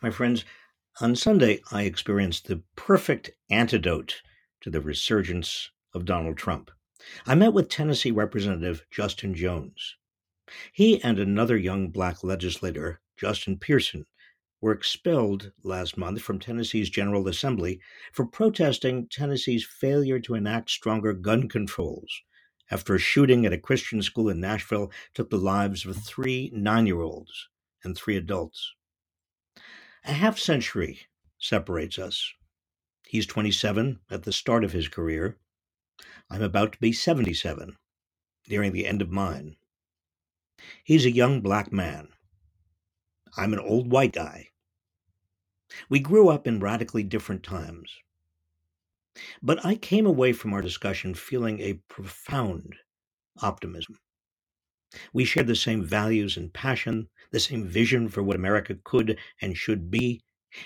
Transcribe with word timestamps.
My 0.00 0.10
friends, 0.10 0.44
on 1.00 1.16
Sunday, 1.16 1.60
I 1.72 1.82
experienced 1.82 2.46
the 2.46 2.62
perfect 2.76 3.32
antidote 3.50 4.22
to 4.60 4.70
the 4.70 4.80
resurgence 4.80 5.72
of 5.92 6.04
Donald 6.04 6.36
Trump. 6.36 6.70
I 7.26 7.34
met 7.34 7.52
with 7.52 7.68
Tennessee 7.68 8.12
Representative 8.12 8.86
Justin 8.92 9.34
Jones. 9.34 9.96
He 10.72 11.02
and 11.02 11.18
another 11.18 11.56
young 11.56 11.90
black 11.90 12.22
legislator, 12.22 13.00
Justin 13.16 13.58
Pearson, 13.58 14.06
were 14.60 14.70
expelled 14.70 15.50
last 15.64 15.96
month 15.96 16.22
from 16.22 16.38
Tennessee's 16.38 16.90
General 16.90 17.26
Assembly 17.26 17.80
for 18.12 18.24
protesting 18.24 19.08
Tennessee's 19.08 19.66
failure 19.66 20.20
to 20.20 20.36
enact 20.36 20.70
stronger 20.70 21.12
gun 21.12 21.48
controls 21.48 22.22
after 22.70 22.94
a 22.94 23.00
shooting 23.00 23.44
at 23.46 23.52
a 23.52 23.58
Christian 23.58 24.00
school 24.00 24.28
in 24.28 24.38
Nashville 24.38 24.92
took 25.14 25.30
the 25.30 25.38
lives 25.38 25.84
of 25.84 25.96
three 25.96 26.52
nine 26.54 26.86
year 26.86 27.00
olds 27.00 27.48
and 27.82 27.96
three 27.96 28.16
adults. 28.16 28.74
A 30.04 30.12
half 30.12 30.38
century 30.38 31.00
separates 31.38 31.98
us. 31.98 32.32
He's 33.06 33.26
27 33.26 34.00
at 34.10 34.22
the 34.22 34.32
start 34.32 34.64
of 34.64 34.72
his 34.72 34.88
career. 34.88 35.38
I'm 36.30 36.42
about 36.42 36.72
to 36.72 36.78
be 36.78 36.92
77, 36.92 37.76
nearing 38.48 38.72
the 38.72 38.86
end 38.86 39.02
of 39.02 39.10
mine. 39.10 39.56
He's 40.84 41.06
a 41.06 41.10
young 41.10 41.40
black 41.40 41.72
man. 41.72 42.08
I'm 43.36 43.52
an 43.52 43.60
old 43.60 43.90
white 43.90 44.12
guy. 44.12 44.48
We 45.88 46.00
grew 46.00 46.28
up 46.28 46.46
in 46.46 46.60
radically 46.60 47.02
different 47.02 47.42
times. 47.42 47.92
But 49.42 49.64
I 49.64 49.74
came 49.74 50.06
away 50.06 50.32
from 50.32 50.52
our 50.52 50.62
discussion 50.62 51.14
feeling 51.14 51.60
a 51.60 51.80
profound 51.88 52.76
optimism. 53.40 53.98
We 55.12 55.24
share 55.24 55.42
the 55.42 55.56
same 55.56 55.84
values 55.84 56.36
and 56.36 56.52
passion, 56.52 57.08
the 57.30 57.40
same 57.40 57.66
vision 57.66 58.08
for 58.08 58.22
what 58.22 58.36
America 58.36 58.76
could 58.84 59.18
and 59.40 59.56
should 59.56 59.90
be. 59.90 60.20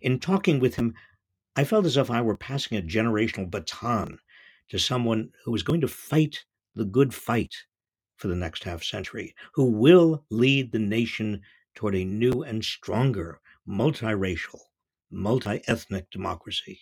In 0.00 0.18
talking 0.18 0.58
with 0.58 0.76
him, 0.76 0.94
I 1.56 1.64
felt 1.64 1.86
as 1.86 1.96
if 1.96 2.10
I 2.10 2.20
were 2.20 2.36
passing 2.36 2.78
a 2.78 2.82
generational 2.82 3.50
baton 3.50 4.18
to 4.68 4.78
someone 4.78 5.30
who 5.44 5.54
is 5.54 5.62
going 5.62 5.80
to 5.80 5.88
fight 5.88 6.44
the 6.74 6.84
good 6.84 7.14
fight 7.14 7.54
for 8.16 8.28
the 8.28 8.36
next 8.36 8.64
half 8.64 8.82
century, 8.82 9.34
who 9.54 9.64
will 9.64 10.24
lead 10.30 10.72
the 10.72 10.78
nation 10.78 11.42
toward 11.74 11.94
a 11.94 12.04
new 12.04 12.42
and 12.42 12.64
stronger 12.64 13.40
multiracial, 13.68 14.60
multi 15.10 15.60
ethnic 15.66 16.10
democracy. 16.10 16.80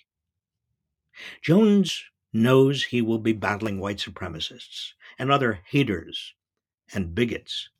Jones 1.42 2.02
knows 2.32 2.84
he 2.84 3.00
will 3.00 3.18
be 3.18 3.32
battling 3.32 3.80
white 3.80 3.98
supremacists 3.98 4.92
and 5.18 5.30
other 5.30 5.60
haters 5.66 6.34
and 6.92 7.14
bigots. 7.14 7.70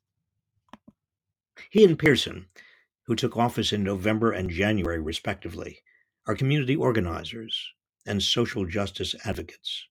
He 1.71 1.85
and 1.85 1.99
Pearson, 1.99 2.47
who 3.07 3.17
took 3.17 3.37
office 3.37 3.73
in 3.73 3.83
November 3.83 4.31
and 4.31 4.51
January 4.51 5.01
respectively, 5.01 5.81
are 6.27 6.37
community 6.37 6.77
organizers 6.77 7.73
and 8.07 8.23
social 8.23 8.67
justice 8.67 9.17
advocates. 9.25 9.87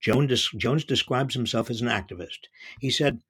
Jones, 0.00 0.84
describes 0.84 1.34
himself 1.34 1.70
as 1.70 1.80
an 1.80 1.88
activist. 1.88 2.48
He 2.80 2.90
said, 2.90 3.22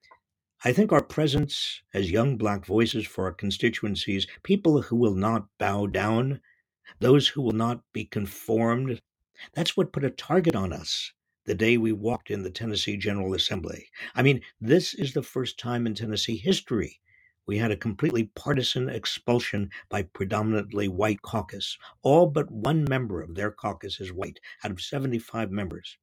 I 0.64 0.72
think 0.72 0.92
our 0.92 1.02
presence 1.02 1.83
as 1.92 2.10
young 2.10 2.36
black 2.38 2.64
voices 2.64 3.06
for 3.06 3.25
our 3.25 3.34
constituencies, 3.34 4.27
people 4.42 4.82
who 4.82 4.97
will 4.97 5.14
not 5.14 5.47
bow 5.58 5.86
down, 5.86 6.41
those 7.00 7.28
who 7.28 7.42
will 7.42 7.53
not 7.53 7.82
be 7.92 8.05
conformed, 8.06 9.00
that's 9.53 9.77
what 9.77 9.92
put 9.92 10.05
a 10.05 10.10
target 10.10 10.56
on 10.56 10.72
us 10.72 11.12
the 11.44 11.55
day 11.55 11.77
we 11.77 11.92
walked 11.92 12.30
in 12.30 12.42
the 12.42 12.50
Tennessee 12.50 12.97
General 12.97 13.34
Assembly. 13.34 13.88
I 14.14 14.22
mean, 14.22 14.41
this 14.60 14.94
is 14.94 15.12
the 15.12 15.22
first 15.22 15.58
time 15.58 15.86
in 15.86 15.94
Tennessee 15.94 16.38
history 16.38 17.00
we 17.48 17.56
had 17.56 17.70
a 17.70 17.77
completely 17.77 18.24
partisan 18.34 18.91
expulsion 18.91 19.70
by 19.88 20.02
predominantly 20.02 20.86
white 20.86 21.22
caucus. 21.22 21.78
All 22.02 22.27
but 22.27 22.50
one 22.50 22.84
member 22.84 23.22
of 23.22 23.34
their 23.34 23.50
caucus 23.50 24.00
is 24.00 24.12
white 24.12 24.38
out 24.62 24.70
of 24.70 24.82
75 24.82 25.50
members. 25.50 25.96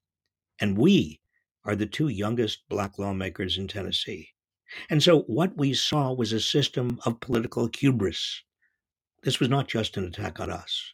And 0.60 0.76
we 0.76 1.22
are 1.64 1.76
the 1.76 1.86
two 1.86 2.08
youngest 2.08 2.68
black 2.68 2.98
lawmakers 2.98 3.60
in 3.60 3.68
Tennessee. 3.68 4.30
And 4.90 5.04
so 5.04 5.20
what 5.22 5.56
we 5.56 5.76
saw 5.76 6.12
was 6.12 6.34
a 6.34 6.40
system 6.40 7.00
of 7.06 7.20
political 7.20 7.70
hubris. 7.72 8.42
This 9.22 9.40
was 9.40 9.48
not 9.48 9.68
just 9.68 9.98
an 9.98 10.06
attack 10.06 10.40
on 10.40 10.50
us. 10.50 10.94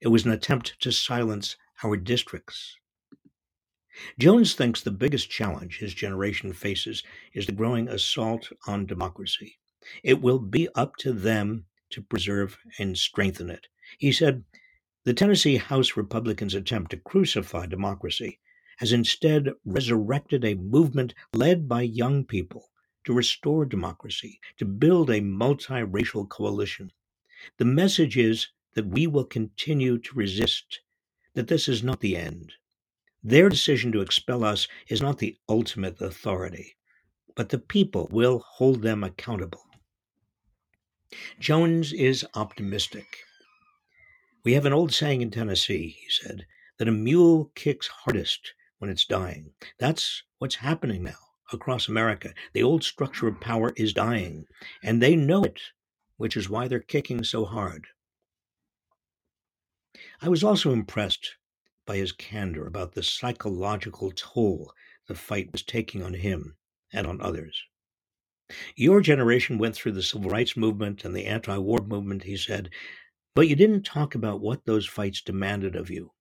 It 0.00 0.08
was 0.08 0.24
an 0.24 0.32
attempt 0.32 0.80
to 0.80 0.90
silence 0.90 1.56
our 1.84 1.96
districts. 1.96 2.76
Jones 4.18 4.54
thinks 4.54 4.82
the 4.82 4.90
biggest 4.90 5.30
challenge 5.30 5.78
his 5.78 5.94
generation 5.94 6.52
faces 6.52 7.04
is 7.32 7.46
the 7.46 7.52
growing 7.52 7.88
assault 7.88 8.50
on 8.66 8.84
democracy. 8.84 9.58
It 10.02 10.20
will 10.20 10.38
be 10.38 10.68
up 10.74 10.96
to 10.98 11.12
them 11.12 11.66
to 11.90 12.02
preserve 12.02 12.58
and 12.78 12.96
strengthen 12.98 13.50
it. 13.50 13.66
He 13.98 14.12
said, 14.12 14.44
The 15.04 15.14
Tennessee 15.14 15.56
House 15.56 15.96
Republicans' 15.96 16.54
attempt 16.54 16.90
to 16.90 16.96
crucify 16.96 17.66
democracy 17.66 18.40
has 18.78 18.92
instead 18.92 19.50
resurrected 19.64 20.44
a 20.44 20.54
movement 20.54 21.14
led 21.32 21.68
by 21.68 21.82
young 21.82 22.24
people 22.24 22.70
to 23.04 23.12
restore 23.12 23.64
democracy, 23.64 24.40
to 24.58 24.64
build 24.64 25.08
a 25.08 25.20
multiracial 25.20 26.28
coalition. 26.28 26.90
The 27.58 27.64
message 27.64 28.16
is 28.16 28.48
that 28.74 28.86
we 28.86 29.06
will 29.06 29.24
continue 29.24 29.98
to 29.98 30.14
resist, 30.14 30.80
that 31.34 31.48
this 31.48 31.68
is 31.68 31.82
not 31.82 32.00
the 32.00 32.16
end. 32.16 32.52
Their 33.22 33.48
decision 33.48 33.92
to 33.92 34.00
expel 34.00 34.44
us 34.44 34.68
is 34.88 35.00
not 35.00 35.18
the 35.18 35.38
ultimate 35.48 36.00
authority, 36.00 36.76
but 37.34 37.48
the 37.48 37.58
people 37.58 38.08
will 38.10 38.44
hold 38.46 38.82
them 38.82 39.04
accountable. 39.04 39.65
Jones 41.38 41.92
is 41.92 42.26
optimistic. 42.34 43.18
We 44.44 44.52
have 44.54 44.66
an 44.66 44.72
old 44.72 44.92
saying 44.92 45.22
in 45.22 45.30
Tennessee, 45.30 45.96
he 46.00 46.10
said, 46.10 46.46
that 46.78 46.88
a 46.88 46.92
mule 46.92 47.50
kicks 47.54 47.86
hardest 47.86 48.52
when 48.78 48.90
it's 48.90 49.04
dying. 49.04 49.52
That's 49.78 50.22
what's 50.38 50.56
happening 50.56 51.04
now 51.04 51.18
across 51.52 51.88
America. 51.88 52.34
The 52.52 52.62
old 52.62 52.84
structure 52.84 53.28
of 53.28 53.40
power 53.40 53.72
is 53.76 53.92
dying, 53.92 54.46
and 54.82 55.00
they 55.00 55.16
know 55.16 55.44
it, 55.44 55.60
which 56.16 56.36
is 56.36 56.50
why 56.50 56.68
they're 56.68 56.80
kicking 56.80 57.24
so 57.24 57.44
hard. 57.44 57.86
I 60.20 60.28
was 60.28 60.44
also 60.44 60.72
impressed 60.72 61.36
by 61.86 61.96
his 61.96 62.12
candor 62.12 62.66
about 62.66 62.92
the 62.92 63.02
psychological 63.02 64.12
toll 64.14 64.72
the 65.06 65.14
fight 65.14 65.52
was 65.52 65.62
taking 65.62 66.02
on 66.02 66.14
him 66.14 66.56
and 66.92 67.06
on 67.06 67.20
others. 67.20 67.62
Your 68.76 69.00
generation 69.00 69.58
went 69.58 69.74
through 69.74 69.92
the 69.92 70.02
civil 70.02 70.30
rights 70.30 70.56
movement 70.56 71.04
and 71.04 71.14
the 71.14 71.26
anti 71.26 71.58
war 71.58 71.80
movement, 71.80 72.22
he 72.22 72.36
said, 72.36 72.70
but 73.34 73.48
you 73.48 73.56
didn't 73.56 73.82
talk 73.82 74.14
about 74.14 74.40
what 74.40 74.64
those 74.64 74.86
fights 74.86 75.20
demanded 75.20 75.76
of 75.76 75.90
you, 75.90 76.12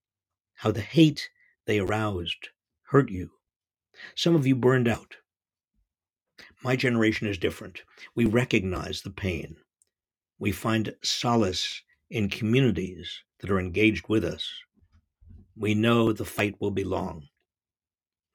how 0.56 0.72
the 0.72 0.82
hate 0.82 1.30
they 1.66 1.80
aroused 1.80 2.50
hurt 2.88 3.10
you. 3.10 3.32
Some 4.16 4.36
of 4.36 4.46
you 4.46 4.56
burned 4.56 4.88
out. 4.88 5.16
My 6.64 6.76
generation 6.76 7.28
is 7.28 7.38
different. 7.38 7.84
We 8.16 8.26
recognize 8.26 9.02
the 9.02 9.12
pain. 9.12 9.56
We 10.40 10.52
find 10.52 10.96
solace 11.04 11.82
in 12.10 12.30
communities 12.30 13.24
that 13.40 13.50
are 13.50 13.60
engaged 13.60 14.10
with 14.10 14.26
us. 14.26 14.50
We 15.56 15.74
know 15.74 16.12
the 16.12 16.26
fight 16.26 16.60
will 16.60 16.72
be 16.72 16.84
long. 16.84 17.30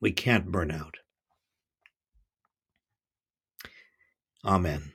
We 0.01 0.13
can't 0.13 0.51
burn 0.51 0.71
out. 0.71 0.97
Amen. 4.45 4.93